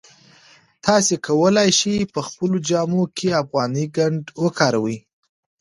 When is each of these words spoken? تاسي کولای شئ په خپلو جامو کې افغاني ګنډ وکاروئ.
تاسي 0.85 1.15
کولای 1.27 1.69
شئ 1.79 1.95
په 2.13 2.19
خپلو 2.27 2.57
جامو 2.69 3.03
کې 3.17 3.29
افغاني 3.41 3.85
ګنډ 3.95 4.21
وکاروئ. 4.43 4.97